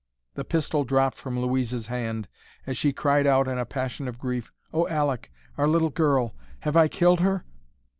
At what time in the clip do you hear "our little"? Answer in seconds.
5.59-5.91